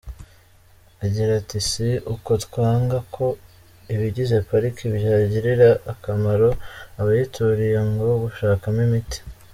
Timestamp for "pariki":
4.49-4.83